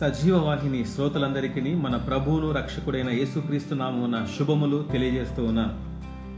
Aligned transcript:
సజీవవాహిని 0.00 0.84
శ్రోతలందరికీ 0.84 1.74
మన 1.74 1.96
ప్రభువును 1.96 2.52
రక్షకుడైన 2.52 3.10
యేసుక్రీస్తు 3.10 3.74
నామమున 3.74 4.26
శుభములు 4.38 4.84
తెలియజేస్తూ 4.92 5.44
ఉన్నాను 5.44 5.74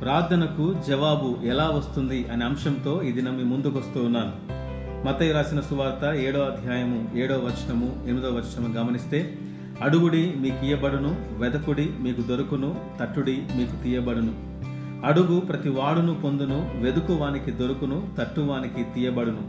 ప్రార్థనకు 0.00 0.74
జవాబు 0.88 1.36
ఎలా 1.44 1.66
వస్తుంది 1.68 2.28
అనే 2.32 2.44
అంశంతో 2.44 3.02
ఈ 3.02 3.12
దినం 3.12 3.36
మీ 3.36 3.44
ముందుకు 3.44 3.78
వస్తూ 3.78 4.04
ఉన్నాను. 4.04 4.32
మతయ్య 5.06 5.32
రాసిన 5.32 5.60
సువార్త 5.60 6.16
ఏడో 6.16 6.40
అధ్యాయము 6.40 7.08
ఏడో 7.14 7.36
వచనము 7.36 8.02
ఎనిమిదో 8.04 8.28
వచనము 8.28 8.74
గమనిస్తే 8.74 9.38
అడుగుడి 9.82 10.34
మీకు 10.36 10.64
ఇయ్యబడును 10.64 11.16
వెదకుడి 11.38 11.90
మీకు 12.00 12.20
దొరుకును 12.20 12.74
తట్టుడి 13.00 13.38
మీకు 13.56 13.84
తీయబడును. 13.84 14.34
అడుగు 15.06 15.40
ప్రతి 15.40 15.68
వాడును 15.68 16.14
పొందును 16.14 16.70
వెదుకు 16.74 17.12
వానికి 17.12 17.50
దొరుకును 17.50 18.08
తట్టు 18.18 18.40
వానికి 18.40 18.84
తీయబడును. 18.94 19.42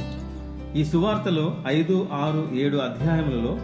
ఈ 0.77 0.85
సువార్తలో 0.85 1.55
ఐదు 1.67 2.07
ఆరు 2.13 2.49
ఏడు 2.53 2.77
అధ్యాయములలో 2.77 3.57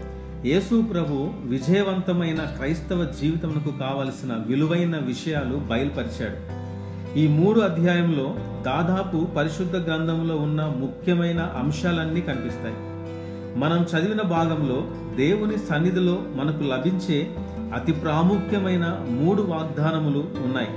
యేసు 0.46 0.82
ప్రభు 0.82 1.34
విజయవంతమైన 1.46 2.36
క్రైస్తవ 2.36 3.04
జీవితమునకు 3.22 3.78
కావలసిన 3.78 4.44
విలువైన 4.48 4.98
విషయాలు 4.98 5.56
బయలుపరిచాడు. 5.56 6.58
ఈ 7.20 7.28
మూడు 7.28 7.60
అధ్యాయంలో 7.60 8.36
దాదాపు 8.66 9.26
పరిశుద్ధ 9.36 9.76
గ్రంథంలో 9.76 10.36
ఉన్న 10.36 10.74
ముఖ్యమైన 10.78 11.54
అంశాలన్నీ 11.58 12.22
కనిపిస్తాయి. 12.22 12.76
మనం 13.60 13.84
చదివిన 13.84 14.22
భాగంలో 14.22 14.88
దేవుని 15.16 15.58
సన్నిధిలో 15.58 16.24
మనకు 16.36 16.64
లభించే 16.64 17.36
అతి 17.74 17.92
ప్రాముఖ్యమైన 17.92 19.06
మూడు 19.10 19.42
వాగ్దానములు 19.42 20.20
ఉన్నాయి. 20.20 20.70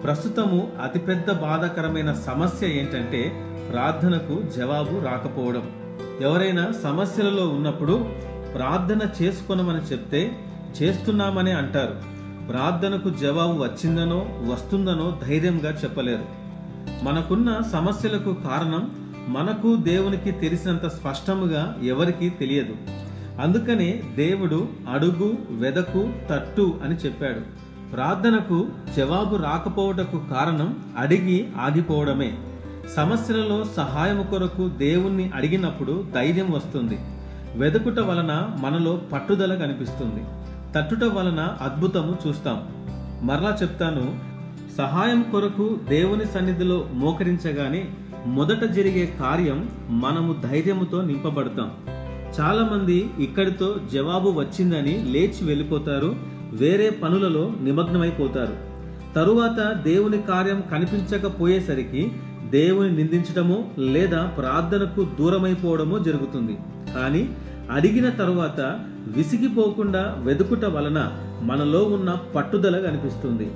ప్రస్తుతము 0.00 0.72
అతిపెద్ద 0.82 1.30
బాధాకరమైన 1.30 2.12
సమస్య 2.12 2.66
ఏంటంటే 2.66 3.32
ప్రార్థనకు 3.72 4.42
జవాబు 4.56 5.04
రాకపోవడం. 5.04 5.70
ఎవరైనా 6.20 6.72
సమస్యలలో 6.82 7.48
ఉన్నప్పుడు 7.48 8.28
ప్రార్థన 8.54 8.98
చేసుకొనమని 9.22 9.78
చెప్తే 9.78 10.32
చేస్తున్నామని 10.82 11.52
అంటారు. 11.52 12.18
ప్రార్థనకు 12.46 13.10
జవాబు 13.10 13.62
వచ్చిందనో 13.62 14.28
వస్తుందనో 14.52 15.18
ధైర్యంగా 15.26 15.70
చెప్పలేరు. 15.70 16.24
మనకున్న 17.02 17.60
సమస్యలకు 17.72 18.34
కారణం 18.34 18.90
మనకు 19.28 19.76
దేవునికి 19.76 20.30
తెలిసినంత 20.30 20.86
స్పష్టముగా 20.86 21.76
ఎవరికీ 21.82 22.28
తెలియదు. 22.28 22.76
అందుకనే 23.40 24.02
దేవుడు 24.16 24.68
అడుగు 24.92 25.38
వెదకు 25.50 26.08
తట్టు 26.30 26.80
అని 26.84 26.94
చెప్పాడు. 26.94 27.68
ప్రార్థనకు 27.94 28.66
జవాబు 28.96 29.36
రాకపోవటకు 29.36 30.20
కారణం 30.34 30.78
అడిగి 30.98 31.48
ఆగిపోవడమే. 31.60 32.38
సమస్యలలో 32.96 33.64
సహాయం 33.76 34.26
కొరకు 34.30 34.68
దేవుణ్ణి 34.68 35.30
అడిగినప్పుడు 35.34 36.04
ధైర్యం 36.14 36.50
వస్తుంది. 36.50 36.98
వెదకుట 37.58 37.98
వలన 37.98 38.50
మనలో 38.60 39.00
పట్టుదల 39.12 39.54
కనిపిస్తుంది. 39.54 40.24
తట్టుట 40.76 41.04
వలన 41.04 41.56
అద్భుతము 41.62 42.16
చూస్తాం. 42.26 42.62
మరలా 43.22 43.58
చెప్తాను 43.62 44.18
సహాయం 44.78 45.22
కొరకు 45.22 45.78
దేవుని 45.88 46.24
సన్నిధిలో 46.24 46.86
మోకరించగానే 46.92 47.88
మొదట 48.26 48.64
జరిగే 48.64 49.16
కార్యం 49.20 49.68
మనము 49.90 50.34
ధైర్యముతో 50.48 51.02
నింపబడతాం. 51.02 51.70
చాలామంది 52.40 53.10
ఇక్కడితో 53.18 53.74
జవాబు 53.92 54.30
వచ్చిందని 54.30 55.04
లేచి 55.04 55.46
వెళ్ళిపోతారు 55.46 56.16
వేరే 56.52 56.90
పనులలో 56.90 57.52
నిమగ్నమైపోతారు. 57.60 58.56
తరువాత 59.14 59.76
దేవుని 59.76 60.22
కార్యం 60.22 60.62
కనిపించకపోయేసరికి 60.72 62.12
దేవుని 62.50 62.96
నిందించడము 62.96 63.70
లేదా 63.78 64.24
ప్రార్థనకు 64.26 65.06
దూరమైపోవడమో 65.18 65.98
జరుగుతుంది. 65.98 66.58
కానీ 66.94 67.28
అడిగిన 67.70 68.08
తరువాత 68.08 68.80
విసిగిపోకుండా 69.06 70.14
వెదుకుట 70.18 70.64
వలన 70.64 71.12
మనలో 71.42 71.84
ఉన్న 71.84 72.18
పట్టుదల 72.34 72.78
కనిపిస్తుంది. 72.78 73.50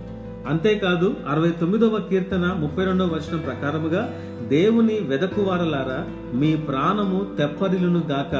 అంతేకాదు 0.49 1.15
అరవై 1.29 1.51
తొమ్మిదవ 1.51 2.01
కీర్తన 2.11 2.57
ముప్పై 2.61 2.85
రెండవ 2.85 3.07
వచనం 3.07 3.39
ప్రకారముగా 3.39 4.15
దేవుని 4.49 5.01
వెదకువారలారా 5.01 6.07
మీ 6.35 6.57
ప్రాణము 6.57 7.37
తెప్పరిలును 7.39 8.03
గాక. 8.11 8.35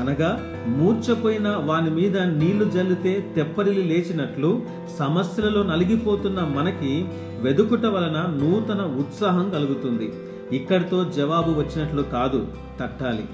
అనగా 0.00 0.40
మూర్చపోయిన 0.66 1.48
వాని 1.48 1.90
మీద 1.90 2.18
నీళ్ళు 2.18 2.70
జల్లితే 2.70 3.32
తెప్పరిలు 3.36 3.80
లేచినట్లు 3.80 4.62
సమస్యలలో 4.98 5.62
నలిగిపోతున్న 5.62 6.50
మనకి 6.56 7.04
వెదుకుట 7.40 7.86
వలన 7.86 8.26
నూతన 8.40 8.82
ఉత్సాహం 8.82 9.50
కలుగుతుంది. 9.50 10.12
ఇక్కడితో 10.52 11.04
జవాబు 11.16 11.50
వచ్చినట్లు 11.50 12.02
కాదు 12.02 12.46
తట్టాలి. 12.80 13.24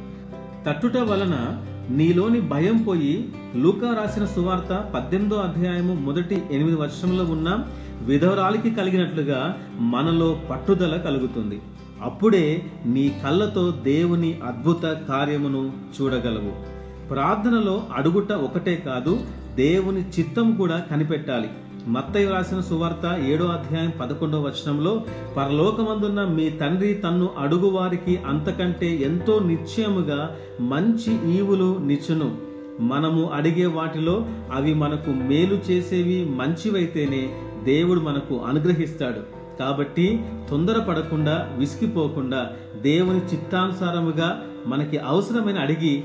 తట్టుట 0.67 0.97
వలన 0.97 1.65
నీలోని 1.91 2.41
భయం 2.41 2.83
పోయి 2.83 3.33
లూకా 3.57 3.95
రాసిన 3.95 4.25
సువార్త 4.25 4.93
పద్దెనిమిదో 4.95 5.37
అధ్యాయము 5.37 5.95
మొదటి 5.95 6.43
ఎనిమిది 6.51 6.77
వర్షంలో 6.77 7.25
ఉన్న 7.25 7.65
విధవరాలికి 8.03 8.71
కలిగినట్లుగా 8.71 9.57
మనలో 9.81 10.41
పట్టుదల 10.51 10.97
కలుగుతుంది. 10.97 11.61
అప్పుడే 12.03 12.63
నీ 12.87 13.21
కళ్ళతో 13.25 13.71
దేవుని 13.71 14.39
అద్భుత 14.47 14.83
కార్యమును 14.83 15.73
చూడగలవు. 16.01 16.53
ప్రార్థనలో 17.09 17.83
అడుగుట 17.95 18.33
ఒకటే 18.33 18.77
కాదు 18.77 19.21
దేవుని 19.55 20.01
చిత్తం 20.01 20.55
కూడా 20.55 20.79
కనిపెట్టాలి. 20.79 21.49
మత్తయ్య 21.89 22.29
రాసిన 22.29 22.61
సువార్త 22.61 23.21
ఏడో 23.27 23.45
అధ్యాయం 23.45 23.93
పదకొండవ 24.01 24.41
వచనంలో 24.41 25.05
పరలోకమందున్న 25.37 26.25
మీ 26.25 26.51
తండ్రి 26.51 26.95
తన్ను 26.95 27.29
అడుగు 27.39 27.69
వారికి 27.69 28.17
అంతకంటే 28.17 28.97
ఎంతో 28.97 29.39
నిశ్చయముగా 29.39 30.37
మంచి 30.61 31.39
ఈవులు 31.39 31.79
నిచ్చును. 31.79 32.37
మనము 32.81 33.31
అడిగే 33.31 33.67
వాటిలో 33.67 34.27
అవి 34.53 34.75
మనకు 34.75 35.11
మేలు 35.11 35.55
చేసేవి 35.71 36.25
మంచివైతేనే 36.25 37.35
దేవుడు 37.65 38.01
మనకు 38.01 38.45
అనుగ్రహిస్తాడు. 38.45 39.21
కాబట్టి 39.59 40.25
తొందరపడకుండా 40.51 41.51
విసిగిపోకుండా 41.59 42.51
దేవుని 42.83 43.19
చిత్తానుసారముగా 43.19 44.43
మనకి 44.67 44.99
అవసరమైన 44.99 45.59
అడిగి 45.59 46.05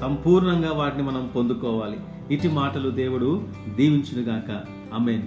సంపూర్ణంగా 0.00 0.72
వాటిని 0.72 1.02
మనం 1.02 1.30
పొందుకోవాలి. 1.36 1.96
ఇటు 2.30 2.48
మాటలు 2.48 2.90
దేవుడు 2.90 3.48
దీవించునుగాక. 3.76 4.64
అమేన్ 4.94 5.22